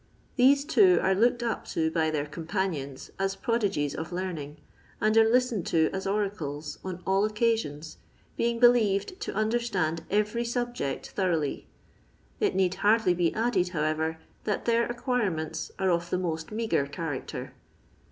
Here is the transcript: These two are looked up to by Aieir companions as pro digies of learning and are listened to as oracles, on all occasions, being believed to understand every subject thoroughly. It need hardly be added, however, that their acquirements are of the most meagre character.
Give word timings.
These 0.35 0.65
two 0.65 0.97
are 1.03 1.13
looked 1.13 1.43
up 1.43 1.67
to 1.77 1.91
by 1.91 2.09
Aieir 2.09 2.31
companions 2.31 3.11
as 3.19 3.35
pro 3.35 3.59
digies 3.59 3.93
of 3.93 4.11
learning 4.11 4.57
and 4.99 5.15
are 5.15 5.29
listened 5.29 5.67
to 5.67 5.91
as 5.93 6.07
oracles, 6.07 6.79
on 6.83 7.03
all 7.05 7.23
occasions, 7.23 7.97
being 8.35 8.57
believed 8.57 9.19
to 9.19 9.35
understand 9.35 10.03
every 10.09 10.43
subject 10.43 11.09
thoroughly. 11.11 11.67
It 12.39 12.55
need 12.55 12.73
hardly 12.81 13.13
be 13.13 13.31
added, 13.35 13.69
however, 13.69 14.17
that 14.45 14.65
their 14.65 14.87
acquirements 14.87 15.71
are 15.77 15.91
of 15.91 16.09
the 16.09 16.17
most 16.17 16.51
meagre 16.51 16.87
character. 16.87 17.53